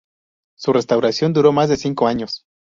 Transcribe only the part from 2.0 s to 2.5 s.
años.